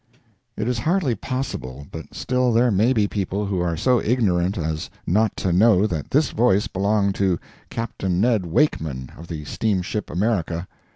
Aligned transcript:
It 0.57 0.67
is 0.67 0.79
hardly 0.79 1.13
possible, 1.13 1.85
but 1.91 2.15
still 2.15 2.51
there 2.51 2.71
may 2.71 2.91
be 2.91 3.07
people 3.07 3.45
who 3.45 3.59
are 3.59 3.77
so 3.77 4.01
ignorant 4.01 4.57
as 4.57 4.89
not 5.05 5.37
to 5.37 5.53
know 5.53 5.85
that 5.85 6.09
this 6.09 6.31
voice 6.31 6.65
belonged 6.65 7.13
to 7.21 7.37
Captain 7.69 8.19
Ned 8.19 8.47
Wakeman, 8.47 9.11
of 9.15 9.27
the 9.27 9.45
steamship 9.45 10.09
America. 10.09 10.67